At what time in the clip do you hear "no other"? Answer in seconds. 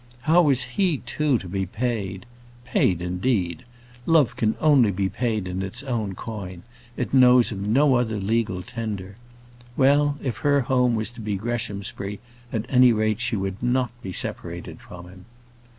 7.59-8.17